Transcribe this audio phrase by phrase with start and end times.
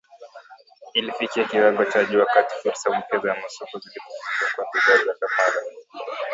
[0.93, 5.71] llifikia kiwango cha juu wakati fursa mpya za masoko zilipofunguka kwa bidhaa za Kampala